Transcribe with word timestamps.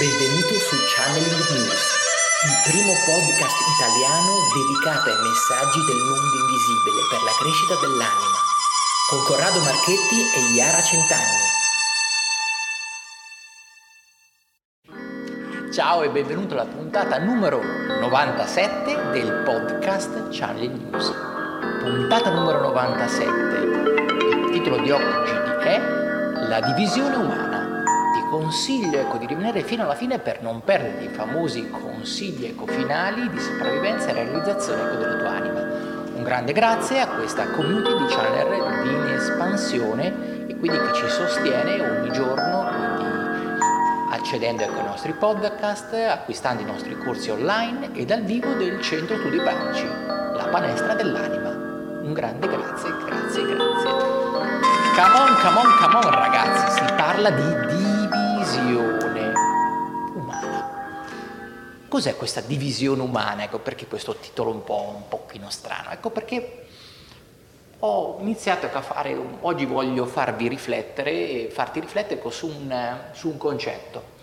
Benvenuto 0.00 0.54
su 0.54 0.76
Channeling 0.96 1.60
News, 1.60 1.84
il 2.48 2.72
primo 2.72 2.94
podcast 3.04 3.60
italiano 3.76 4.32
dedicato 4.48 5.10
ai 5.10 5.28
messaggi 5.28 5.84
del 5.84 6.00
mondo 6.08 6.36
invisibile 6.40 7.04
per 7.10 7.20
la 7.20 7.36
crescita 7.38 7.74
dell'anima, 7.84 8.40
con 9.10 9.20
Corrado 9.24 9.60
Marchetti 9.60 10.24
e 10.24 10.54
Iara 10.56 10.80
Centanni. 10.80 11.44
Ciao 15.70 16.02
e 16.02 16.08
benvenuto 16.08 16.54
alla 16.54 16.64
puntata 16.64 17.18
numero 17.18 17.60
97 17.60 19.10
del 19.12 19.42
podcast 19.44 20.30
Channeling 20.30 20.80
News. 20.80 21.12
Puntata 21.82 22.30
numero 22.30 22.62
97. 22.62 23.28
Il 23.28 24.48
titolo 24.50 24.78
di 24.78 24.92
oggi 24.92 25.32
è 25.60 25.78
La 26.48 26.60
divisione 26.62 27.16
umana 27.16 27.59
consiglio 28.30 28.98
ecco, 28.98 29.18
di 29.18 29.26
rimanere 29.26 29.62
fino 29.62 29.82
alla 29.82 29.96
fine 29.96 30.20
per 30.20 30.40
non 30.40 30.62
perdere 30.62 31.04
i 31.04 31.08
famosi 31.08 31.68
consigli 31.68 32.44
ecco, 32.46 32.64
finali 32.66 33.28
di 33.28 33.38
sopravvivenza 33.40 34.08
e 34.08 34.12
realizzazione 34.12 34.82
ecco, 34.82 34.96
della 34.96 35.16
tua 35.16 35.30
anima. 35.30 35.60
Un 36.14 36.22
grande 36.22 36.52
grazie 36.52 37.00
a 37.00 37.08
questa 37.08 37.50
community 37.50 37.96
di 37.96 38.06
channel 38.06 38.86
in 38.86 39.14
espansione 39.14 40.46
e 40.46 40.56
quindi 40.56 40.78
che 40.78 40.92
ci 40.94 41.08
sostiene 41.08 41.80
ogni 41.80 42.12
giorno, 42.12 42.68
quindi 42.96 43.18
accedendo 44.12 44.62
ecco, 44.62 44.78
ai 44.78 44.84
nostri 44.84 45.12
podcast, 45.12 45.92
acquistando 45.92 46.62
i 46.62 46.66
nostri 46.66 46.96
corsi 46.96 47.30
online 47.30 47.90
e 47.94 48.04
dal 48.04 48.22
vivo 48.22 48.52
del 48.52 48.80
Centro 48.80 49.18
Studi 49.18 49.38
Panci, 49.38 49.86
la 49.86 50.46
palestra 50.50 50.94
dell'anima. 50.94 51.48
Un 51.48 52.12
grande 52.12 52.46
grazie, 52.46 52.90
grazie, 53.04 53.42
grazie. 53.42 53.90
Come 54.92 55.16
on, 55.16 55.34
come 55.40 55.58
on, 55.58 55.76
come 55.80 55.94
on 56.04 56.10
ragazzi, 56.10 56.70
si 56.72 56.92
parla 56.94 57.30
di 57.30 57.69
divisione 58.50 59.32
umana. 60.14 60.78
Cos'è 61.86 62.16
questa 62.16 62.40
divisione 62.40 63.00
umana? 63.00 63.44
Ecco 63.44 63.60
perché 63.60 63.86
questo 63.86 64.16
titolo 64.16 64.50
un 64.50 64.64
po' 64.64 64.92
un 64.96 65.08
pochino 65.08 65.50
strano. 65.50 65.90
Ecco 65.90 66.10
perché 66.10 66.66
ho 67.78 68.18
iniziato 68.20 68.68
a 68.72 68.82
fare, 68.82 69.16
oggi 69.40 69.64
voglio 69.66 70.04
farvi 70.04 70.48
riflettere 70.48 71.10
e 71.10 71.50
farti 71.50 71.80
riflettere 71.80 72.20
su 72.30 72.48
un, 72.48 72.98
su 73.12 73.28
un 73.28 73.36
concetto 73.38 74.18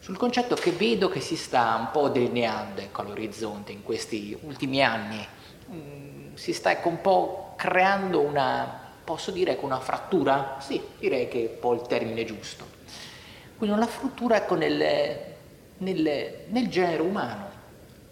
sul 0.00 0.16
concetto 0.16 0.54
che 0.54 0.70
vedo 0.70 1.10
che 1.10 1.20
si 1.20 1.36
sta 1.36 1.76
un 1.78 1.90
po' 1.92 2.08
delineando 2.08 2.80
ecco, 2.80 3.02
all'orizzonte 3.02 3.70
in 3.70 3.82
questi 3.82 4.36
ultimi 4.44 4.82
anni. 4.82 5.24
Mm, 5.70 6.34
si 6.34 6.54
sta 6.54 6.70
ecco, 6.70 6.88
un 6.88 7.02
po' 7.02 7.52
creando 7.56 8.20
una, 8.20 8.80
posso 9.04 9.30
dire, 9.30 9.52
ecco, 9.52 9.66
una 9.66 9.78
frattura? 9.78 10.56
Sì, 10.58 10.82
direi 10.98 11.28
che 11.28 11.44
è 11.44 11.52
un 11.52 11.58
po' 11.60 11.74
il 11.74 11.82
termine 11.82 12.24
giusto. 12.24 12.79
Quindi 13.60 13.76
una 13.76 13.86
frattura 13.86 14.36
ecco, 14.36 14.54
nel, 14.54 15.18
nel, 15.76 16.44
nel, 16.46 16.68
genere 16.70 17.02
umano, 17.02 17.50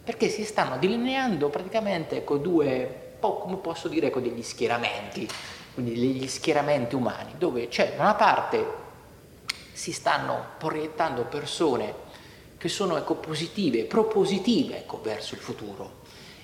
perché 0.04 0.28
si 0.28 0.44
stanno 0.44 0.76
delineando 0.76 1.48
praticamente 1.48 2.18
ecco, 2.18 2.36
due, 2.36 3.14
come 3.18 3.56
posso 3.56 3.88
dire, 3.88 4.08
ecco, 4.08 4.20
degli 4.20 4.42
schieramenti, 4.42 5.26
quindi 5.72 5.94
degli 5.94 6.28
schieramenti 6.28 6.96
umani, 6.96 7.32
dove 7.38 7.68
c'è 7.68 7.94
da 7.96 8.02
una 8.02 8.14
parte 8.14 8.66
si 9.72 9.90
stanno 9.90 10.48
proiettando 10.58 11.22
persone 11.22 11.94
che 12.58 12.68
sono 12.68 12.98
ecco, 12.98 13.14
positive, 13.14 13.84
propositive 13.84 14.76
ecco, 14.76 15.00
verso 15.00 15.34
il 15.34 15.40
futuro, 15.40 16.00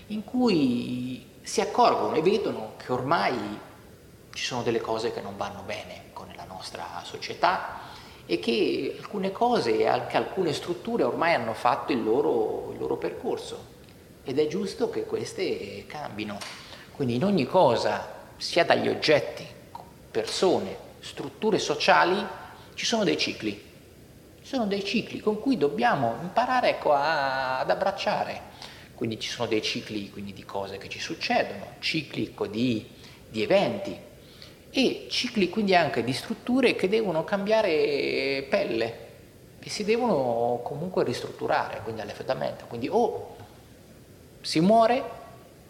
in 0.07 0.25
cui 0.25 1.33
si 1.43 1.61
accorgono 1.61 2.15
e 2.15 2.23
vedono 2.23 2.73
che 2.79 2.91
ormai 2.91 3.37
ci 4.33 4.45
sono 4.45 4.63
delle 4.63 4.81
cose 4.81 5.13
che 5.13 5.21
non 5.21 5.37
vanno 5.37 5.61
bene 5.61 6.05
con 6.15 6.33
la 6.35 6.45
nostra 6.45 7.03
società, 7.05 7.84
e 8.27 8.39
che 8.39 8.97
alcune 8.99 9.33
cose 9.33 9.79
e 9.79 9.87
anche 9.87 10.17
alcune 10.17 10.53
strutture 10.53 11.03
ormai 11.03 11.35
hanno 11.35 11.53
fatto 11.53 11.93
il 11.93 12.03
loro, 12.03 12.71
il 12.73 12.79
loro 12.79 12.97
percorso 12.97 13.73
ed 14.25 14.39
è 14.39 14.47
giusto 14.47 14.89
che 14.89 15.05
queste 15.05 15.85
cambino. 15.87 16.39
Quindi 16.93 17.17
in 17.17 17.25
ogni 17.25 17.45
cosa, 17.45 18.23
sia 18.39 18.65
dagli 18.65 18.89
oggetti, 18.89 19.47
persone, 20.11 20.77
strutture 21.01 21.59
sociali, 21.59 22.25
ci 22.75 22.87
sono 22.87 23.05
dei 23.05 23.19
cicli. 23.19 23.73
Ci 24.41 24.47
sono 24.47 24.67
dei 24.67 24.85
cicli 24.85 25.21
con 25.21 25.41
cui 25.41 25.59
dobbiamo 25.59 26.17
imparare 26.23 26.71
ecco, 26.71 26.93
a, 26.93 27.59
ad 27.59 27.71
abbracciare. 27.71 28.53
Quindi 28.95 29.19
ci 29.21 29.29
sono 29.29 29.49
dei 29.49 29.61
cicli 29.61 30.11
di 30.15 30.45
cose 30.45 30.79
che 30.79 30.89
ci 30.89 31.01
succedono, 31.01 31.75
cicli 31.81 32.27
ecco, 32.27 32.47
di, 32.47 32.89
di 33.29 33.43
eventi, 33.43 33.99
e 34.77 35.07
cicli 35.09 35.49
quindi 35.49 35.77
anche 35.77 36.03
di 36.03 36.13
strutture 36.13 36.75
che 36.75 36.89
devono 36.89 37.23
cambiare 37.23 38.45
pelle 38.51 39.03
e 39.61 39.71
si 39.71 39.85
devono 39.85 40.61
comunque 40.65 41.05
ristrutturare, 41.05 41.81
quindi 41.85 42.01
all'effettamento. 42.01 42.65
Quindi 42.67 42.89
o 42.91 43.37
si 44.41 44.59
muore 44.59 45.23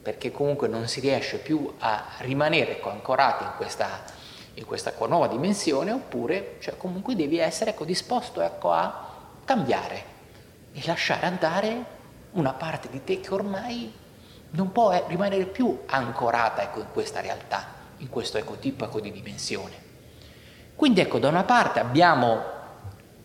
perché 0.02 0.32
comunque 0.32 0.68
non 0.68 0.88
si 0.88 1.00
riesce 1.00 1.36
più 1.36 1.70
a 1.80 2.04
rimanere 2.20 2.80
ancorati 2.82 3.44
in 3.44 3.52
questa, 3.58 4.04
in 4.54 4.64
questa 4.64 4.94
nuova 5.06 5.28
dimensione, 5.28 5.92
oppure 5.92 6.56
cioè, 6.60 6.78
comunque 6.78 7.14
devi 7.14 7.36
essere 7.36 7.70
ecco, 7.70 7.84
disposto 7.84 8.40
ecco, 8.40 8.72
a 8.72 9.10
cambiare 9.44 10.12
e 10.72 10.80
lasciare 10.86 11.26
andare 11.26 11.84
una 12.32 12.54
parte 12.54 12.88
di 12.88 13.04
te 13.04 13.20
che 13.20 13.34
ormai 13.34 13.92
non 14.50 14.72
può 14.72 14.92
eh, 14.92 15.04
rimanere 15.08 15.44
più 15.44 15.82
ancorata 15.86 16.62
ecco, 16.62 16.80
in 16.80 16.90
questa 16.90 17.20
realtà 17.20 17.82
in 17.98 18.08
questo 18.08 18.38
ecotipo 18.38 18.84
ecco, 18.84 19.00
di 19.00 19.12
dimensione. 19.12 19.72
Quindi 20.74 21.00
ecco, 21.00 21.18
da 21.18 21.28
una 21.28 21.44
parte 21.44 21.80
abbiamo 21.80 22.42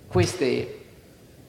queste, 0.07 0.85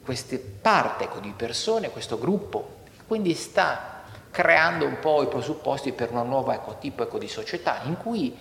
queste 0.03 0.39
parte 0.39 1.05
ecco, 1.05 1.19
di 1.19 1.33
persone, 1.35 1.89
questo 1.89 2.17
gruppo, 2.17 2.79
quindi 3.07 3.33
sta 3.33 4.03
creando 4.31 4.85
un 4.85 4.99
po' 4.99 5.21
i 5.21 5.27
presupposti 5.27 5.91
per 5.91 6.11
una 6.11 6.23
nuova 6.23 6.55
ecotipo 6.55 7.03
ecco, 7.03 7.17
di 7.17 7.27
società 7.27 7.81
in 7.83 7.97
cui 7.97 8.35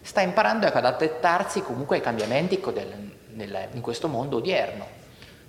sta 0.00 0.20
imparando 0.20 0.66
ecco, 0.66 0.78
ad 0.78 0.86
adattarsi 0.86 1.62
comunque 1.62 1.96
ai 1.96 2.02
cambiamenti 2.02 2.54
ecco, 2.54 2.70
del, 2.70 3.12
nel, 3.34 3.68
in 3.72 3.80
questo 3.80 4.08
mondo 4.08 4.36
odierno. 4.36 4.86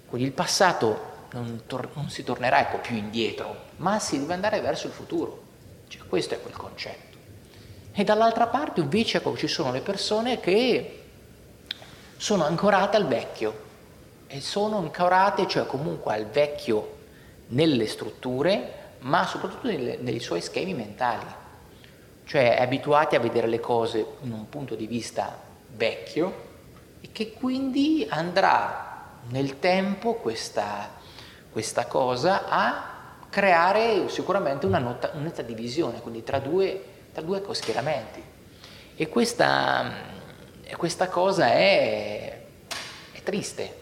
Quindi 0.06 0.28
il 0.28 0.34
passato 0.34 1.12
non, 1.32 1.64
tor- 1.66 1.90
non 1.94 2.10
si 2.10 2.24
tornerà 2.24 2.60
ecco, 2.60 2.78
più 2.78 2.96
indietro, 2.96 3.56
ma 3.78 4.00
si 4.00 4.20
deve 4.20 4.34
andare 4.34 4.60
verso 4.62 4.88
il 4.88 4.94
futuro. 4.94 5.42
Cioè, 5.88 6.02
questo 6.08 6.34
è 6.34 6.42
quel 6.42 6.56
concetto. 6.56 7.12
E 7.96 8.04
dall'altra 8.04 8.48
parte 8.48 8.81
invece 8.81 9.18
ecco, 9.18 9.38
ci 9.38 9.48
sono 9.48 9.72
le 9.72 9.81
persone 9.81 10.40
che 10.40 11.04
sono 12.18 12.44
ancorate 12.44 12.98
al 12.98 13.08
vecchio. 13.08 13.72
E 14.28 14.42
sono 14.42 14.78
ancorate 14.78 15.48
cioè 15.48 15.68
comunque 15.68 16.14
al 16.14 16.26
vecchio 16.26 16.98
nelle 17.48 17.86
strutture, 17.86 18.96
ma 19.00 19.28
soprattutto 19.28 19.68
nelle, 19.68 19.98
nei 19.98 20.20
suoi 20.20 20.42
schemi 20.42 20.74
mentali, 20.74 21.26
cioè 22.26 22.58
abituati 22.59 23.16
a 23.16 23.20
vedere 23.20 23.46
le 23.46 23.59
cose 23.59 24.04
in 24.22 24.31
un 24.31 24.50
punto 24.50 24.74
di 24.74 24.88
vista 24.88 25.38
vecchio 25.75 26.52
e 27.00 27.10
che 27.12 27.34
quindi 27.34 28.08
andrà 28.10 29.18
nel 29.30 29.60
tempo 29.60 30.16
questa, 30.16 30.90
questa 31.52 31.86
cosa 31.86 32.48
a 32.48 32.92
creare 33.30 34.10
sicuramente 34.10 34.66
una, 34.66 34.98
netta 35.14 35.42
divisione, 35.44 36.02
quindi 36.02 36.24
tra 36.24 36.40
due 36.40 36.93
tra 37.13 37.22
due 37.22 37.41
schieramenti. 37.53 38.22
E 38.96 39.07
questa, 39.07 39.91
questa 40.75 41.07
cosa 41.07 41.47
è, 41.47 42.41
è 43.12 43.24
triste, 43.24 43.81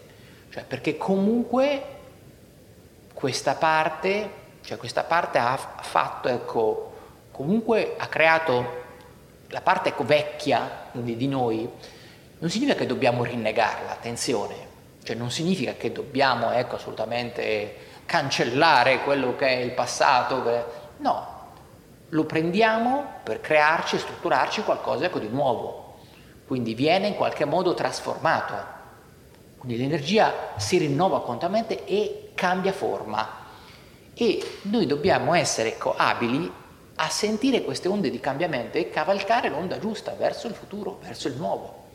cioè 0.50 0.64
perché 0.64 0.96
comunque 0.96 1.82
questa 3.12 3.54
parte, 3.54 4.30
cioè 4.62 4.76
questa 4.76 5.02
parte 5.02 5.38
ha 5.38 5.56
fatto, 5.56 6.28
ecco, 6.28 6.92
comunque 7.30 7.94
ha 7.98 8.06
creato 8.06 8.80
la 9.48 9.60
parte 9.60 9.90
ecco, 9.90 10.04
vecchia 10.04 10.88
di 10.92 11.28
noi, 11.28 11.68
non 12.38 12.50
significa 12.50 12.76
che 12.76 12.86
dobbiamo 12.86 13.22
rinnegarla, 13.22 13.90
attenzione, 13.90 14.54
cioè 15.02 15.14
non 15.14 15.30
significa 15.30 15.74
che 15.74 15.92
dobbiamo 15.92 16.52
ecco, 16.52 16.76
assolutamente 16.76 17.90
cancellare 18.06 19.02
quello 19.02 19.36
che 19.36 19.46
è 19.46 19.60
il 19.60 19.72
passato, 19.72 20.42
no, 20.98 21.31
lo 22.12 22.24
prendiamo 22.24 23.20
per 23.22 23.40
crearci 23.40 23.96
e 23.96 23.98
strutturarci 23.98 24.62
qualcosa 24.62 25.06
ecco, 25.06 25.18
di 25.18 25.28
nuovo, 25.28 25.96
quindi 26.46 26.74
viene 26.74 27.06
in 27.08 27.14
qualche 27.14 27.44
modo 27.44 27.74
trasformato. 27.74 28.80
Quindi 29.56 29.78
l'energia 29.78 30.32
si 30.56 30.76
rinnova 30.76 31.22
continuamente 31.22 31.84
e 31.86 32.32
cambia 32.34 32.72
forma. 32.72 33.40
E 34.14 34.58
noi 34.62 34.86
dobbiamo 34.86 35.34
essere 35.34 35.70
ecco, 35.70 35.94
abili 35.96 36.52
a 36.96 37.08
sentire 37.08 37.62
queste 37.62 37.88
onde 37.88 38.10
di 38.10 38.20
cambiamento 38.20 38.76
e 38.76 38.90
cavalcare 38.90 39.48
l'onda 39.48 39.78
giusta 39.78 40.12
verso 40.12 40.48
il 40.48 40.54
futuro, 40.54 40.98
verso 41.02 41.28
il 41.28 41.36
nuovo. 41.36 41.86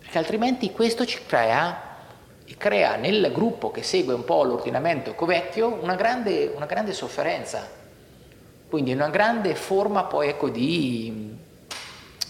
Perché 0.00 0.18
altrimenti 0.18 0.70
questo 0.72 1.06
ci 1.06 1.20
crea, 1.24 1.90
crea 2.58 2.96
nel 2.96 3.30
gruppo 3.32 3.70
che 3.70 3.82
segue 3.82 4.12
un 4.12 4.24
po' 4.24 4.42
l'ordinamento 4.42 5.14
vecchio 5.24 5.78
una 5.80 5.94
grande, 5.94 6.52
una 6.54 6.66
grande 6.66 6.92
sofferenza 6.92 7.80
quindi 8.72 8.94
una 8.94 9.10
grande 9.10 9.54
forma 9.54 10.04
poi 10.04 10.28
ecco 10.28 10.48
di, 10.48 11.36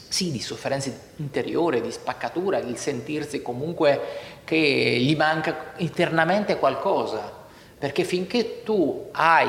sì, 0.09 0.33
di 0.33 0.41
sofferenza 0.41 0.91
interiore, 1.19 1.81
di 1.81 1.93
spaccatura, 1.93 2.59
di 2.59 2.77
sentirsi 2.77 3.43
comunque 3.43 4.01
che 4.43 4.57
gli 4.57 5.15
manca 5.15 5.75
internamente 5.77 6.59
qualcosa, 6.59 7.33
perché 7.79 8.03
finché 8.03 8.65
tu 8.65 9.11
hai 9.13 9.47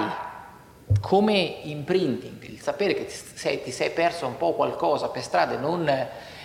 come 1.01 1.61
imprinting 1.63 2.43
il 2.43 2.61
sapere 2.61 2.93
che 2.93 3.05
ti 3.05 3.15
sei, 3.33 3.63
ti 3.63 3.71
sei 3.71 3.89
perso 3.89 4.27
un 4.27 4.37
po' 4.37 4.53
qualcosa 4.53 5.07
per 5.07 5.23
strada 5.23 5.55
e 5.55 5.57
non 5.57 5.89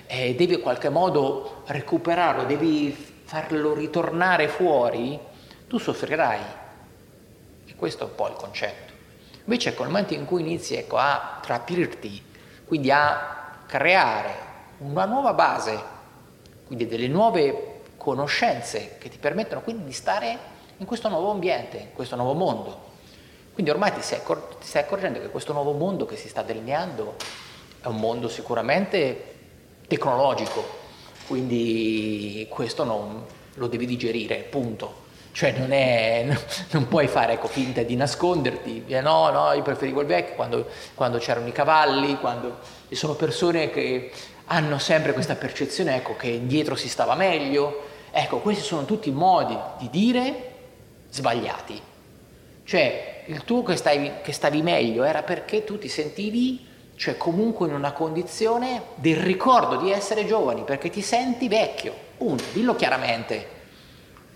eh, 0.07 0.35
devi 0.35 0.55
in 0.55 0.63
qualche 0.63 0.89
modo 0.89 1.65
recuperarlo, 1.67 2.45
devi 2.45 2.97
farlo 3.25 3.75
ritornare 3.75 4.49
fuori, 4.49 5.19
tu 5.69 5.77
soffrirai. 5.77 6.41
E 7.67 7.75
questo 7.77 8.05
è 8.05 8.07
un 8.07 8.15
po' 8.15 8.29
il 8.29 8.35
concetto. 8.35 8.98
Invece 9.49 9.71
ecco, 9.71 9.83
nel 9.83 9.93
momento 9.93 10.13
in 10.13 10.27
cui 10.27 10.43
inizi 10.43 10.75
ecco, 10.75 10.99
a 10.99 11.39
trapirti, 11.41 12.23
quindi 12.67 12.91
a 12.91 13.63
creare 13.67 14.35
una 14.81 15.07
nuova 15.07 15.33
base, 15.33 15.83
quindi 16.67 16.87
delle 16.87 17.09
nuove 17.09 17.81
conoscenze 17.97 18.97
che 18.99 19.09
ti 19.09 19.17
permettono 19.17 19.63
quindi 19.63 19.85
di 19.85 19.93
stare 19.93 20.39
in 20.77 20.85
questo 20.85 21.09
nuovo 21.09 21.31
ambiente, 21.31 21.79
in 21.79 21.93
questo 21.95 22.15
nuovo 22.15 22.35
mondo. 22.35 22.91
Quindi 23.55 23.71
ormai 23.71 23.91
ti 23.95 24.03
stai, 24.03 24.19
accor- 24.19 24.59
ti 24.59 24.67
stai 24.67 24.83
accorgendo 24.83 25.19
che 25.19 25.31
questo 25.31 25.55
nuovo 25.55 25.73
mondo 25.73 26.05
che 26.05 26.17
si 26.17 26.29
sta 26.29 26.43
delineando 26.43 27.15
è 27.81 27.87
un 27.87 27.97
mondo 27.97 28.29
sicuramente 28.29 29.37
tecnologico, 29.89 30.63
quindi 31.27 32.47
questo 32.51 32.85
non, 32.85 33.25
lo 33.55 33.67
devi 33.67 33.87
digerire, 33.87 34.37
punto. 34.41 35.07
Cioè 35.39 35.53
non, 35.53 35.71
è, 35.71 36.27
non 36.73 36.89
puoi 36.89 37.07
fare 37.07 37.35
ecco, 37.35 37.47
finta 37.47 37.85
di 37.85 37.95
nasconderti, 37.95 38.87
eh, 38.89 39.01
no, 39.01 39.31
no, 39.31 39.53
io 39.53 39.63
preferivo 39.63 40.01
il 40.01 40.09
vecchio 40.09 40.35
quando, 40.35 40.67
quando 40.97 41.19
c'erano 41.19 41.47
i 41.47 41.53
cavalli, 41.53 42.19
quando 42.19 42.59
ci 42.89 42.97
sono 42.97 43.15
persone 43.15 43.71
che 43.71 44.11
hanno 44.47 44.81
sempre 44.81 45.13
questa 45.13 45.37
percezione 45.37 45.95
ecco, 45.95 46.17
che 46.17 46.27
indietro 46.27 46.75
si 46.75 46.89
stava 46.89 47.15
meglio. 47.15 47.85
Ecco, 48.11 48.39
questi 48.39 48.65
sono 48.65 48.85
tutti 48.85 49.13
modi 49.13 49.57
di 49.79 49.89
dire 49.91 50.55
sbagliati. 51.09 51.81
Cioè, 52.65 53.23
il 53.27 53.45
tuo 53.45 53.63
che, 53.63 53.77
stai, 53.77 54.15
che 54.25 54.33
stavi 54.33 54.61
meglio 54.61 55.05
era 55.05 55.23
perché 55.23 55.63
tu 55.63 55.79
ti 55.79 55.89
sentivi, 55.89 56.67
cioè 56.97 57.17
comunque 57.17 57.69
in 57.69 57.75
una 57.75 57.93
condizione 57.93 58.83
del 58.97 59.19
ricordo 59.19 59.77
di 59.77 59.93
essere 59.93 60.27
giovani, 60.27 60.65
perché 60.65 60.91
ti 60.91 61.01
senti 61.01 61.47
vecchio. 61.47 61.95
Punto, 62.17 62.43
dillo 62.53 62.75
chiaramente. 62.75 63.58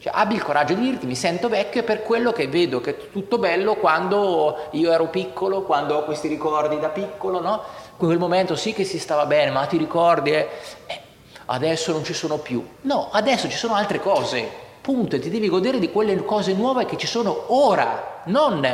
Cioè, 0.02 0.10
abbi 0.12 0.34
il 0.34 0.42
coraggio 0.42 0.74
di 0.74 0.80
dirti 0.80 1.06
mi 1.06 1.14
sento 1.14 1.48
vecchio 1.48 1.84
per 1.84 2.02
quello 2.02 2.32
che 2.32 2.48
vedo 2.48 2.80
che 2.80 2.90
è 2.90 3.10
tutto 3.12 3.38
bello 3.38 3.76
quando 3.76 4.66
io 4.72 4.90
ero 4.90 5.06
piccolo, 5.06 5.62
quando 5.62 5.94
ho 5.94 6.04
questi 6.04 6.26
ricordi 6.26 6.80
da 6.80 6.88
piccolo, 6.88 7.40
no? 7.40 7.62
Quel 7.96 8.18
momento 8.18 8.56
sì 8.56 8.72
che 8.72 8.82
si 8.82 8.98
stava 8.98 9.26
bene, 9.26 9.52
ma 9.52 9.64
ti 9.66 9.76
ricordi, 9.76 10.32
eh? 10.32 10.48
Eh, 10.86 11.00
adesso 11.46 11.92
non 11.92 12.02
ci 12.02 12.14
sono 12.14 12.38
più. 12.38 12.66
No, 12.80 13.10
adesso 13.12 13.48
ci 13.48 13.56
sono 13.56 13.74
altre 13.74 14.00
cose, 14.00 14.44
punto, 14.80 15.14
e 15.14 15.20
ti 15.20 15.30
devi 15.30 15.48
godere 15.48 15.78
di 15.78 15.92
quelle 15.92 16.16
cose 16.24 16.52
nuove 16.52 16.84
che 16.84 16.96
ci 16.96 17.06
sono 17.06 17.54
ora, 17.54 18.22
non 18.24 18.68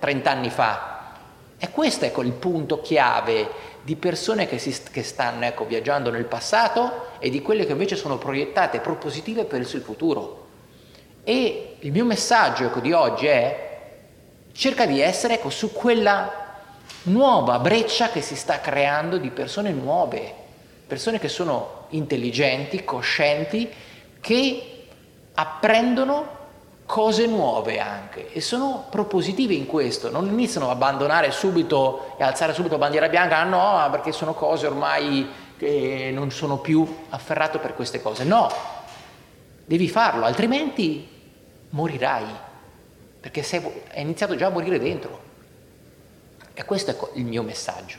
30 0.00 0.30
anni 0.32 0.50
fa. 0.50 1.12
E 1.58 1.70
questo 1.70 2.06
è 2.06 2.08
ecco, 2.08 2.22
il 2.22 2.32
punto 2.32 2.80
chiave 2.80 3.48
di 3.82 3.94
persone 3.94 4.48
che, 4.48 4.58
si, 4.58 4.76
che 4.90 5.04
stanno 5.04 5.44
ecco, 5.44 5.64
viaggiando 5.64 6.10
nel 6.10 6.24
passato 6.24 7.10
e 7.20 7.30
di 7.30 7.40
quelle 7.40 7.66
che 7.66 7.70
invece 7.70 7.94
sono 7.94 8.18
proiettate 8.18 8.80
propositive 8.80 9.44
per 9.44 9.60
il 9.60 9.66
futuro. 9.66 10.41
E 11.24 11.76
il 11.78 11.92
mio 11.92 12.04
messaggio 12.04 12.64
ecco, 12.64 12.80
di 12.80 12.92
oggi 12.92 13.26
è 13.26 13.70
cerca 14.52 14.86
di 14.86 15.00
essere 15.00 15.34
ecco, 15.34 15.50
su 15.50 15.72
quella 15.72 16.30
nuova 17.04 17.58
breccia 17.58 18.10
che 18.10 18.20
si 18.20 18.36
sta 18.36 18.60
creando 18.60 19.18
di 19.18 19.30
persone 19.30 19.70
nuove, 19.70 20.34
persone 20.86 21.18
che 21.18 21.28
sono 21.28 21.86
intelligenti, 21.90 22.84
coscienti, 22.84 23.70
che 24.20 24.86
apprendono 25.34 26.40
cose 26.84 27.26
nuove 27.26 27.78
anche 27.78 28.32
e 28.32 28.40
sono 28.40 28.86
propositive 28.90 29.54
in 29.54 29.66
questo, 29.66 30.10
non 30.10 30.26
iniziano 30.26 30.68
a 30.68 30.72
abbandonare 30.72 31.30
subito 31.30 32.14
e 32.18 32.24
alzare 32.24 32.52
subito 32.52 32.76
bandiera 32.78 33.08
bianca, 33.08 33.38
ah 33.38 33.44
no, 33.44 33.88
perché 33.90 34.12
sono 34.12 34.34
cose 34.34 34.66
ormai 34.66 35.26
che 35.56 36.10
non 36.12 36.30
sono 36.30 36.58
più 36.58 36.86
afferrato 37.10 37.58
per 37.60 37.74
queste 37.74 38.02
cose, 38.02 38.24
no, 38.24 38.50
devi 39.64 39.88
farlo, 39.88 40.24
altrimenti 40.24 41.11
morirai, 41.72 42.26
perché 43.20 43.42
sei, 43.42 43.62
hai 43.94 44.02
iniziato 44.02 44.34
già 44.36 44.46
a 44.46 44.50
morire 44.50 44.78
dentro. 44.78 45.30
E 46.54 46.64
questo 46.64 46.90
è 46.90 47.18
il 47.18 47.24
mio 47.24 47.42
messaggio. 47.42 47.98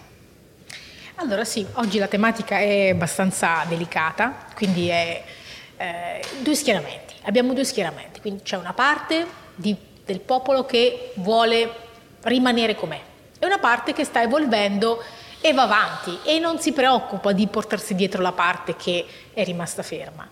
Allora 1.16 1.44
sì, 1.46 1.66
oggi 1.74 2.00
la 2.00 2.08
tematica 2.08 2.58
è 2.58 2.90
abbastanza 2.90 3.64
delicata, 3.68 4.48
quindi 4.56 4.90
è 4.90 5.24
eh, 5.78 6.22
due 6.42 6.56
schieramenti. 6.56 7.14
Abbiamo 7.24 7.54
due 7.54 7.64
schieramenti, 7.64 8.20
quindi 8.20 8.44
c'è 8.44 8.58
una 8.58 8.74
parte 8.74 9.26
di, 9.56 9.76
del 10.04 10.20
popolo 10.20 10.66
che 10.66 11.12
vuole 11.16 11.82
rimanere 12.22 12.76
com'è 12.76 13.00
e 13.40 13.46
una 13.46 13.60
parte 13.60 13.94
che 13.94 14.04
sta 14.04 14.22
evolvendo 14.22 15.04
e 15.40 15.54
va 15.54 15.64
avanti 15.64 16.20
e 16.24 16.40
non 16.40 16.60
si 16.60 16.72
preoccupa 16.72 17.32
di 17.32 17.48
portarsi 17.48 17.96
dietro 17.96 18.22
la 18.22 18.32
parte 18.32 18.76
che 18.76 19.06
è 19.34 19.44
rimasta 19.44 19.84
ferma 19.84 20.28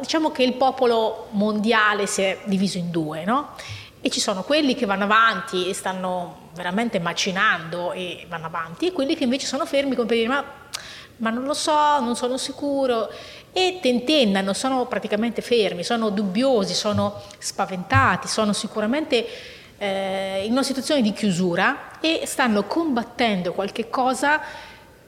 diciamo 0.00 0.30
che 0.30 0.42
il 0.42 0.54
popolo 0.54 1.26
mondiale 1.30 2.06
si 2.06 2.22
è 2.22 2.38
diviso 2.44 2.78
in 2.78 2.90
due, 2.90 3.24
no? 3.24 3.50
E 4.00 4.10
ci 4.10 4.20
sono 4.20 4.42
quelli 4.42 4.74
che 4.74 4.86
vanno 4.86 5.04
avanti 5.04 5.68
e 5.68 5.74
stanno 5.74 6.50
veramente 6.54 7.00
macinando 7.00 7.92
e 7.92 8.24
vanno 8.28 8.46
avanti, 8.46 8.86
e 8.86 8.92
quelli 8.92 9.16
che 9.16 9.24
invece 9.24 9.46
sono 9.46 9.66
fermi 9.66 9.94
come 9.94 10.06
per 10.06 10.16
dire 10.16 10.28
ma, 10.28 10.44
ma 11.18 11.30
non 11.30 11.44
lo 11.44 11.54
so, 11.54 11.98
non 12.00 12.14
sono 12.14 12.36
sicuro, 12.36 13.10
e 13.52 13.78
tentennano, 13.80 14.52
sono 14.52 14.86
praticamente 14.86 15.42
fermi, 15.42 15.82
sono 15.82 16.10
dubbiosi, 16.10 16.74
sono 16.74 17.22
spaventati, 17.38 18.28
sono 18.28 18.52
sicuramente 18.52 19.26
eh, 19.78 20.42
in 20.44 20.52
una 20.52 20.62
situazione 20.62 21.02
di 21.02 21.12
chiusura 21.12 21.98
e 22.00 22.22
stanno 22.26 22.64
combattendo 22.64 23.52
qualche 23.52 23.88
cosa 23.90 24.40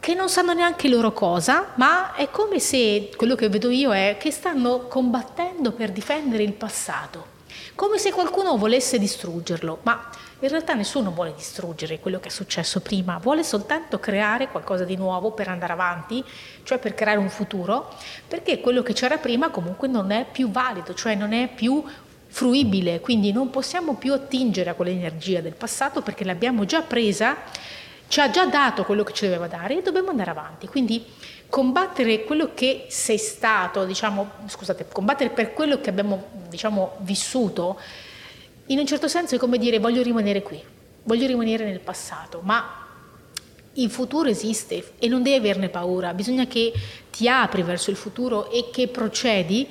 che 0.01 0.15
non 0.15 0.29
sanno 0.29 0.53
neanche 0.53 0.89
loro 0.89 1.13
cosa, 1.13 1.73
ma 1.75 2.15
è 2.15 2.31
come 2.31 2.61
se 2.61 3.11
quello 3.17 3.35
che 3.35 3.49
vedo 3.49 3.71
io 3.71 3.93
è 3.93 4.17
che 4.19 4.31
stanno 4.31 4.87
combattendo 4.87 5.73
per 5.73 5.91
difendere 5.91 6.43
il 6.43 6.53
passato, 6.53 7.37
come 7.75 7.99
se 7.99 8.13
qualcuno 8.13 8.57
volesse 8.57 8.99
distruggerlo, 8.99 9.81
ma 9.83 10.09
in 10.41 10.49
realtà 10.49 10.75
nessuno 10.75 11.11
vuole 11.11 11.35
distruggere 11.35 11.99
quello 11.99 12.21
che 12.21 12.29
è 12.29 12.31
successo 12.31 12.81
prima, 12.81 13.19
vuole 13.19 13.43
soltanto 13.43 13.99
creare 13.99 14.49
qualcosa 14.49 14.85
di 14.85 14.95
nuovo 14.95 15.33
per 15.33 15.49
andare 15.49 15.73
avanti, 15.73 16.25
cioè 16.63 16.79
per 16.79 16.95
creare 16.95 17.19
un 17.19 17.29
futuro, 17.29 17.93
perché 18.27 18.61
quello 18.61 18.83
che 18.83 18.93
c'era 18.93 19.19
prima 19.19 19.51
comunque 19.51 19.89
non 19.89 20.13
è 20.13 20.25
più 20.31 20.51
valido, 20.51 20.95
cioè 20.95 21.17
non 21.17 21.33
è 21.33 21.49
più 21.53 21.83
fruibile, 22.31 23.01
quindi 23.01 23.33
non 23.33 23.51
possiamo 23.51 23.95
più 23.95 24.13
attingere 24.13 24.71
a 24.71 24.75
quell'energia 24.75 25.41
del 25.41 25.55
passato 25.55 26.03
perché 26.03 26.25
l'abbiamo 26.25 26.65
già 26.65 26.83
presa 26.83 27.37
ci 28.09 28.21
ha 28.21 28.31
già 28.31 28.47
dato 28.47 28.85
quello 28.85 29.05
che 29.05 29.13
ci 29.13 29.25
doveva 29.25 29.47
dare 29.47 29.79
e 29.79 29.83
dobbiamo 29.83 30.11
andare 30.11 30.31
avanti. 30.31 30.67
Quindi 30.67 31.05
combattere 31.49 32.25
quello 32.25 32.53
che 32.55 32.87
sei 32.89 33.19
stato, 33.19 33.85
diciamo, 33.85 34.31
scusate, 34.47 34.87
combattere 34.91 35.31
per 35.31 35.53
quello 35.53 35.81
che 35.81 35.91
abbiamo 35.91 36.25
diciamo, 36.49 36.97
vissuto, 37.01 37.79
in 38.67 38.79
un 38.79 38.87
certo 38.87 39.09
senso 39.09 39.35
è 39.35 39.39
come 39.39 39.59
dire 39.59 39.79
voglio 39.79 40.03
rimanere 40.03 40.43
qui, 40.43 40.63
voglio 41.05 41.27
rimanere 41.27 41.65
nel 41.65 41.81
passato, 41.81 42.41
ma 42.43 42.87
il 43.75 43.91
futuro 43.91 44.29
esiste 44.29 44.93
e 44.99 45.09
non 45.09 45.23
devi 45.23 45.37
averne 45.37 45.69
paura, 45.69 46.13
bisogna 46.13 46.47
che 46.47 46.73
ti 47.11 47.29
apri 47.29 47.63
verso 47.63 47.91
il 47.91 47.97
futuro 47.97 48.51
e 48.51 48.69
che 48.71 48.89
procedi 48.89 49.69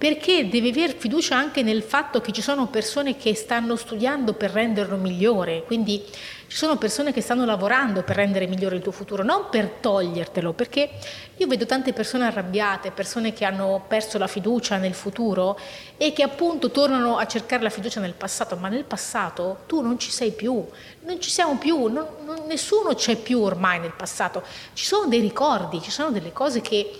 perché 0.00 0.48
devi 0.48 0.70
avere 0.70 0.94
fiducia 0.94 1.36
anche 1.36 1.62
nel 1.62 1.82
fatto 1.82 2.22
che 2.22 2.32
ci 2.32 2.40
sono 2.40 2.68
persone 2.68 3.18
che 3.18 3.34
stanno 3.34 3.76
studiando 3.76 4.32
per 4.32 4.50
renderlo 4.50 4.96
migliore, 4.96 5.62
quindi 5.66 6.02
ci 6.46 6.56
sono 6.56 6.78
persone 6.78 7.12
che 7.12 7.20
stanno 7.20 7.44
lavorando 7.44 8.02
per 8.02 8.16
rendere 8.16 8.46
migliore 8.46 8.76
il 8.76 8.82
tuo 8.82 8.92
futuro, 8.92 9.22
non 9.22 9.48
per 9.50 9.68
togliertelo, 9.68 10.54
perché 10.54 10.88
io 11.36 11.46
vedo 11.46 11.66
tante 11.66 11.92
persone 11.92 12.24
arrabbiate, 12.24 12.92
persone 12.92 13.34
che 13.34 13.44
hanno 13.44 13.84
perso 13.86 14.16
la 14.16 14.26
fiducia 14.26 14.78
nel 14.78 14.94
futuro 14.94 15.58
e 15.98 16.14
che 16.14 16.22
appunto 16.22 16.70
tornano 16.70 17.18
a 17.18 17.26
cercare 17.26 17.62
la 17.62 17.68
fiducia 17.68 18.00
nel 18.00 18.14
passato, 18.14 18.56
ma 18.56 18.68
nel 18.68 18.84
passato 18.84 19.64
tu 19.66 19.82
non 19.82 19.98
ci 19.98 20.10
sei 20.10 20.30
più, 20.30 20.64
non 21.00 21.20
ci 21.20 21.28
siamo 21.28 21.58
più, 21.58 21.88
non, 21.88 22.06
non, 22.24 22.46
nessuno 22.46 22.94
c'è 22.94 23.16
più 23.16 23.42
ormai 23.42 23.78
nel 23.80 23.92
passato, 23.92 24.42
ci 24.72 24.86
sono 24.86 25.08
dei 25.08 25.20
ricordi, 25.20 25.82
ci 25.82 25.90
sono 25.90 26.10
delle 26.10 26.32
cose 26.32 26.62
che 26.62 26.90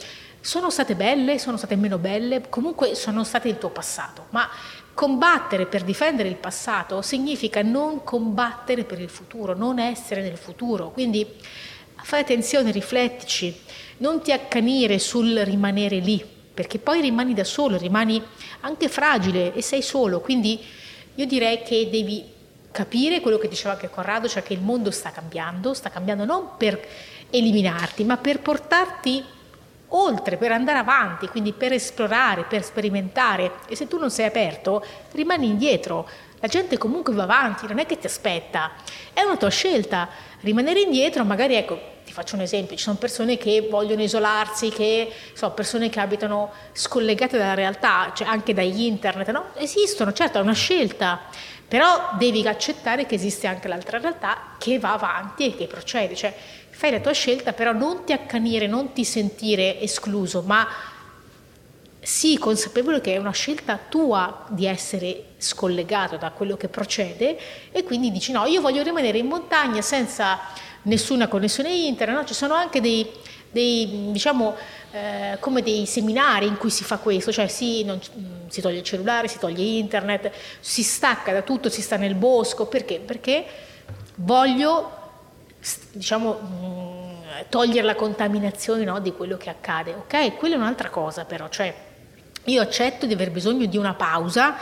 sono 0.40 0.70
state 0.70 0.94
belle, 0.94 1.38
sono 1.38 1.56
state 1.56 1.76
meno 1.76 1.99
belle, 1.99 2.49
comunque 2.49 2.94
sono 2.94 3.25
state 3.25 3.49
il 3.49 3.59
tuo 3.59 3.70
passato, 3.70 4.26
ma 4.30 4.49
Combattere 5.00 5.64
per 5.64 5.82
difendere 5.82 6.28
il 6.28 6.37
passato 6.37 7.00
significa 7.00 7.62
non 7.62 8.04
combattere 8.04 8.85
per 8.85 9.00
il 9.00 9.09
futuro, 9.09 9.56
non 9.56 9.78
essere 9.78 10.20
nel 10.20 10.37
futuro. 10.37 10.90
Quindi 10.90 11.26
fai 12.02 12.20
attenzione, 12.20 12.70
riflettici, 12.70 13.59
non 13.99 14.20
ti 14.20 14.30
accanire 14.30 14.99
sul 14.99 15.38
rimanere 15.38 16.00
lì, 16.00 16.23
perché 16.52 16.78
poi 16.78 17.00
rimani 17.00 17.32
da 17.32 17.44
solo, 17.44 17.78
rimani 17.78 18.23
anche 18.61 18.90
fragile 18.90 19.54
e 19.54 19.62
sei 19.62 19.80
solo. 19.80 20.20
Quindi 20.20 20.61
io 21.14 21.25
direi 21.25 21.62
che 21.62 21.88
devi 21.90 22.23
capire 22.70 23.20
quello 23.20 23.38
che 23.38 23.49
diceva 23.49 23.73
anche 23.73 23.88
Corrado, 23.88 24.28
cioè 24.28 24.42
che 24.42 24.52
il 24.52 24.61
mondo 24.61 24.90
sta 24.90 25.12
cambiando, 25.12 25.73
sta 25.73 25.88
cambiando 25.88 26.26
non 26.26 26.59
per 26.59 26.78
eliminarti, 27.30 28.04
ma 28.04 28.18
per 28.18 28.40
portarti 28.40 29.25
oltre, 29.90 30.37
per 30.37 30.52
andare 30.52 30.78
avanti, 30.78 31.28
quindi 31.28 31.52
per 31.52 31.73
esplorare, 31.73 32.44
per 32.44 32.62
sperimentare. 32.62 33.52
E 33.68 33.76
se 33.76 33.88
tu 33.88 33.99
non 33.99 34.11
sei 34.11 34.26
aperto, 34.26 34.85
rimani 35.12 35.47
indietro. 35.47 36.09
La 36.40 36.49
gente 36.49 36.78
comunque 36.78 37.12
va 37.12 37.25
avanti, 37.25 37.66
non 37.66 37.78
è 37.78 37.87
che 37.87 37.99
ti 37.99 38.06
aspetta, 38.06 38.73
è 39.12 39.23
una 39.23 39.37
tua 39.37 39.50
scelta. 39.50 40.09
Rimanere 40.40 40.80
indietro, 40.80 41.23
magari 41.23 41.54
ecco, 41.54 41.78
ti 42.02 42.12
faccio 42.12 42.35
un 42.35 42.40
esempio, 42.40 42.76
ci 42.76 42.82
sono 42.82 42.97
persone 42.97 43.37
che 43.37 43.68
vogliono 43.70 44.02
isolarsi, 44.02 44.70
che 44.70 45.12
so, 45.35 45.50
persone 45.50 45.90
che 45.90 46.00
abitano 46.00 46.50
scollegate 46.73 47.37
dalla 47.37 47.54
realtà, 47.54 48.11
cioè 48.14 48.26
anche 48.26 48.54
dagli 48.54 48.80
internet, 48.80 49.30
no? 49.30 49.50
Esistono, 49.54 50.12
certo, 50.12 50.38
è 50.38 50.40
una 50.40 50.54
scelta, 50.54 51.20
però 51.70 52.16
devi 52.18 52.44
accettare 52.48 53.06
che 53.06 53.14
esiste 53.14 53.46
anche 53.46 53.68
l'altra 53.68 53.98
realtà 53.98 54.56
che 54.58 54.80
va 54.80 54.92
avanti 54.92 55.46
e 55.46 55.56
che 55.56 55.68
procede, 55.68 56.16
cioè 56.16 56.34
fai 56.68 56.90
la 56.90 56.98
tua 56.98 57.12
scelta, 57.12 57.52
però 57.52 57.70
non 57.72 58.02
ti 58.04 58.12
accanire, 58.12 58.66
non 58.66 58.92
ti 58.92 59.04
sentire 59.04 59.80
escluso, 59.80 60.42
ma 60.42 60.66
sii 62.00 62.38
consapevole 62.38 63.00
che 63.00 63.14
è 63.14 63.18
una 63.18 63.30
scelta 63.30 63.78
tua 63.88 64.46
di 64.48 64.66
essere 64.66 65.26
scollegato 65.38 66.16
da 66.16 66.30
quello 66.30 66.56
che 66.56 66.66
procede 66.66 67.38
e 67.70 67.84
quindi 67.84 68.10
dici 68.10 68.32
no, 68.32 68.46
io 68.46 68.60
voglio 68.60 68.82
rimanere 68.82 69.18
in 69.18 69.26
montagna 69.26 69.80
senza 69.80 70.40
nessuna 70.82 71.28
connessione 71.28 71.72
internet, 71.72 72.16
no? 72.16 72.24
ci 72.24 72.34
sono 72.34 72.54
anche 72.54 72.80
dei, 72.80 73.08
dei 73.50 74.11
diciamo, 74.12 74.57
eh, 74.92 75.37
come 75.40 75.62
dei 75.62 75.87
seminari 75.87 76.47
in 76.47 76.57
cui 76.57 76.71
si 76.71 76.85
fa 76.85 76.99
questo, 76.99 77.33
cioè 77.33 77.49
si, 77.49 77.85
non, 77.85 78.00
si 78.49 78.61
toglie 78.61 78.78
il 78.78 78.85
cellulare, 78.85 79.28
si 79.28 79.38
toglie 79.38 79.62
internet, 79.62 80.30
si 80.61 80.83
stacca 80.83 81.33
da 81.33 81.42
tutto, 81.42 81.69
si 81.69 81.83
sta 81.83 81.97
nel 81.97 82.14
bosco, 82.14 82.66
perché? 82.66 82.99
Perché 82.99 83.45
voglio 84.16 84.99
diciamo, 85.92 86.38
mm, 86.40 87.11
togliere 87.49 87.87
la 87.87 87.95
contaminazione 87.95 88.85
no, 88.85 89.00
di 89.00 89.12
quello 89.12 89.37
che 89.37 89.50
accade. 89.50 89.95
Ok, 89.95 90.37
quella 90.37 90.54
è 90.54 90.59
un'altra 90.59 90.90
cosa 90.90 91.25
però, 91.25 91.49
cioè 91.49 91.75
io 92.45 92.62
accetto 92.62 93.07
di 93.07 93.12
aver 93.12 93.30
bisogno 93.30 93.66
di 93.66 93.76
una 93.76 93.95
pausa 93.95 94.57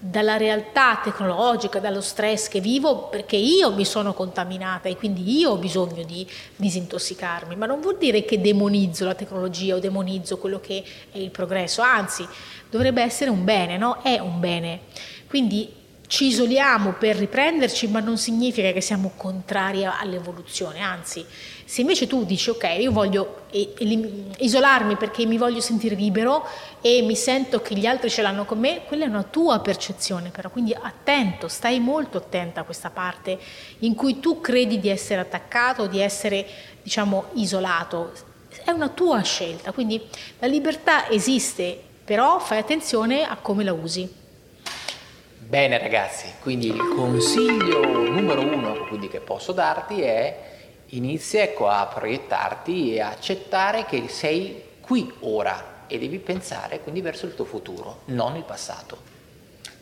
dalla 0.00 0.36
realtà 0.36 1.00
tecnologica, 1.02 1.80
dallo 1.80 2.00
stress 2.00 2.48
che 2.48 2.60
vivo, 2.60 3.08
perché 3.08 3.36
io 3.36 3.72
mi 3.72 3.84
sono 3.84 4.14
contaminata 4.14 4.88
e 4.88 4.96
quindi 4.96 5.38
io 5.38 5.50
ho 5.50 5.56
bisogno 5.56 6.04
di 6.04 6.26
disintossicarmi, 6.56 7.56
ma 7.56 7.66
non 7.66 7.80
vuol 7.80 7.98
dire 7.98 8.24
che 8.24 8.40
demonizzo 8.40 9.04
la 9.04 9.14
tecnologia 9.14 9.74
o 9.74 9.80
demonizzo 9.80 10.38
quello 10.38 10.60
che 10.60 10.84
è 11.10 11.18
il 11.18 11.30
progresso, 11.30 11.82
anzi 11.82 12.26
dovrebbe 12.70 13.02
essere 13.02 13.30
un 13.30 13.44
bene, 13.44 13.76
no? 13.76 14.00
È 14.02 14.18
un 14.18 14.38
bene. 14.38 14.80
Quindi 15.26 15.77
ci 16.08 16.28
isoliamo 16.28 16.94
per 16.94 17.16
riprenderci, 17.16 17.86
ma 17.88 18.00
non 18.00 18.16
significa 18.16 18.72
che 18.72 18.80
siamo 18.80 19.12
contrari 19.14 19.84
all'evoluzione, 19.84 20.80
anzi, 20.80 21.24
se 21.66 21.82
invece 21.82 22.06
tu 22.06 22.24
dici 22.24 22.48
ok, 22.48 22.76
io 22.78 22.90
voglio 22.90 23.42
isolarmi 24.38 24.96
perché 24.96 25.26
mi 25.26 25.36
voglio 25.36 25.60
sentire 25.60 25.94
libero 25.94 26.46
e 26.80 27.02
mi 27.02 27.14
sento 27.14 27.60
che 27.60 27.74
gli 27.74 27.84
altri 27.84 28.08
ce 28.08 28.22
l'hanno 28.22 28.46
con 28.46 28.58
me, 28.58 28.84
quella 28.86 29.04
è 29.04 29.08
una 29.08 29.22
tua 29.22 29.58
percezione, 29.60 30.30
però 30.30 30.48
quindi 30.48 30.72
attento, 30.72 31.46
stai 31.46 31.78
molto 31.78 32.16
attenta 32.16 32.62
a 32.62 32.64
questa 32.64 32.88
parte 32.88 33.38
in 33.80 33.94
cui 33.94 34.18
tu 34.18 34.40
credi 34.40 34.80
di 34.80 34.88
essere 34.88 35.20
attaccato, 35.20 35.86
di 35.86 36.00
essere, 36.00 36.46
diciamo, 36.82 37.26
isolato. 37.34 38.12
È 38.64 38.70
una 38.70 38.88
tua 38.88 39.20
scelta, 39.20 39.72
quindi 39.72 40.00
la 40.38 40.46
libertà 40.46 41.10
esiste, 41.10 41.78
però 42.02 42.38
fai 42.38 42.58
attenzione 42.58 43.24
a 43.24 43.36
come 43.36 43.62
la 43.62 43.74
usi. 43.74 44.17
Bene 45.48 45.78
ragazzi, 45.78 46.26
quindi 46.42 46.66
il 46.66 46.92
consiglio 46.94 47.80
numero 47.80 48.42
uno 48.42 48.86
che 49.08 49.20
posso 49.20 49.52
darti 49.52 50.02
è 50.02 50.40
inizia 50.88 51.42
ecco, 51.42 51.68
a 51.68 51.86
proiettarti 51.86 52.92
e 52.92 53.00
a 53.00 53.08
accettare 53.08 53.86
che 53.86 54.08
sei 54.08 54.62
qui 54.82 55.10
ora 55.20 55.86
e 55.86 55.98
devi 55.98 56.18
pensare 56.18 56.80
quindi 56.80 57.00
verso 57.00 57.24
il 57.24 57.34
tuo 57.34 57.46
futuro, 57.46 58.00
non 58.08 58.36
il 58.36 58.42
passato. 58.42 58.98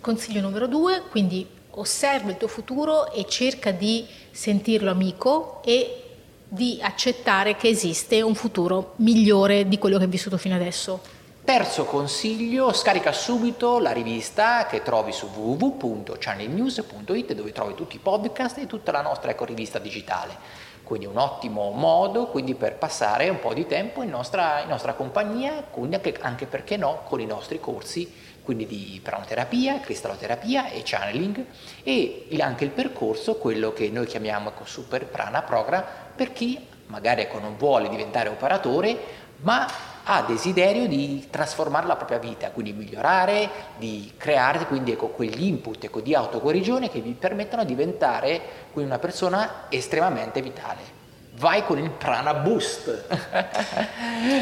Consiglio 0.00 0.40
numero 0.40 0.68
due, 0.68 1.02
quindi 1.11 1.44
osserva 1.70 2.30
il 2.30 2.37
tuo 2.37 2.46
futuro 2.46 3.11
e 3.11 3.26
cerca 3.26 3.73
di 3.73 4.06
sentirlo 4.30 4.92
amico 4.92 5.62
e 5.64 6.02
di 6.46 6.78
accettare 6.80 7.56
che 7.56 7.66
esiste 7.66 8.23
un 8.23 8.37
futuro 8.37 8.92
migliore 8.99 9.66
di 9.66 9.78
quello 9.78 9.99
che 9.99 10.04
hai 10.04 10.11
vissuto 10.11 10.38
fino 10.38 10.54
adesso. 10.54 11.25
Terzo 11.47 11.85
consiglio, 11.85 12.73
scarica 12.73 13.12
subito 13.12 13.79
la 13.79 13.93
rivista 13.93 14.67
che 14.67 14.83
trovi 14.83 15.12
su 15.12 15.29
www.channelnews.it 15.29 17.35
dove 17.35 17.53
trovi 17.53 17.75
tutti 17.75 17.95
i 17.95 18.00
podcast 18.00 18.59
e 18.59 18.67
tutta 18.67 18.91
la 18.91 19.00
nostra 19.00 19.31
ecco, 19.31 19.45
rivista 19.45 19.79
digitale. 19.79 20.37
Quindi 20.83 21.07
un 21.07 21.19
ottimo 21.19 21.71
modo 21.71 22.26
quindi, 22.26 22.57
per 22.57 22.75
passare 22.75 23.29
un 23.29 23.38
po' 23.38 23.55
di 23.55 23.65
tempo 23.65 24.03
in 24.03 24.11
nostra, 24.11 24.62
in 24.62 24.69
nostra 24.69 24.95
compagnia, 24.95 25.69
anche, 25.73 26.19
anche, 26.21 26.47
perché 26.47 26.76
no 26.76 27.03
con 27.05 27.21
i 27.21 27.26
nostri 27.26 27.61
corsi 27.61 28.12
quindi 28.43 28.67
di 28.67 29.00
pranoterapia, 29.00 29.79
cristalloterapia 29.79 30.71
e 30.71 30.83
channeling 30.85 31.45
e 31.85 32.26
anche 32.41 32.65
il 32.65 32.71
percorso, 32.71 33.37
quello 33.37 33.73
che 33.73 33.88
noi 33.88 34.07
chiamiamo 34.07 34.49
ecco, 34.49 34.65
Super 34.65 35.07
Prana 35.07 35.43
Program, 35.43 35.85
per 36.17 36.33
chi 36.33 36.67
magari 36.87 37.21
ecco, 37.21 37.38
non 37.38 37.57
vuole 37.57 37.88
diventare 37.88 38.31
operatore 38.31 38.99
ma 39.43 39.95
ha 40.09 40.23
desiderio 40.23 40.87
di 40.87 41.27
trasformare 41.31 41.87
la 41.87 41.97
propria 41.97 42.19
vita, 42.19 42.51
quindi 42.51 42.73
migliorare, 42.73 43.49
di 43.77 44.13
creare 44.17 44.67
quindi 44.67 44.93
ecco, 44.93 45.09
quegli 45.09 45.45
input 45.45 45.83
ecco, 45.83 46.01
di 46.01 46.15
autoguarigione 46.15 46.91
che 46.91 47.01
vi 47.01 47.13
permettono 47.13 47.65
di 47.65 47.75
diventare 47.75 48.41
quindi, 48.73 48.91
una 48.91 49.01
persona 49.01 49.65
estremamente 49.69 50.41
vitale. 50.43 50.95
Vai 51.39 51.65
con 51.65 51.79
il 51.79 51.91
Prana 51.91 52.33
Boost. 52.35 53.05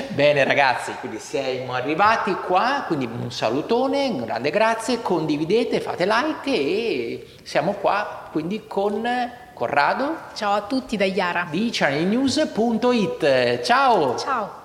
Bene 0.15 0.45
ragazzi, 0.45 0.93
quindi 1.01 1.19
siamo 1.19 1.73
arrivati 1.73 2.33
qua, 2.35 2.85
quindi 2.87 3.07
un 3.07 3.33
salutone, 3.33 4.09
un 4.09 4.25
grande 4.25 4.51
grazie, 4.51 5.03
condividete, 5.03 5.81
fate 5.81 6.07
like 6.07 6.51
e 6.51 7.27
siamo 7.43 7.73
qua 7.73 8.29
quindi 8.31 8.67
con 8.67 9.03
Corrado. 9.55 10.17
Ciao 10.35 10.53
a 10.53 10.63
tutti 10.63 10.97
da 10.97 11.05
Iara. 11.05 11.47
Di 11.51 11.71
channelnews.it. 11.73 13.61
Ciao. 13.63 14.19
Ciao. 14.19 14.64